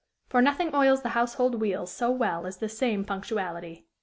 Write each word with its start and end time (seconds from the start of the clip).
For 0.29 0.41
nothing 0.41 0.73
oils 0.73 1.03
the 1.03 1.09
household 1.09 1.61
wheels 1.61 1.91
so 1.91 2.09
well 2.09 2.47
as 2.47 2.57
this 2.57 2.75
same 2.75 3.05
punctuality. 3.05 3.85